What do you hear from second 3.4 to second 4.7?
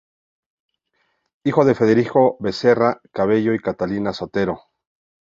y Catalina Sotero.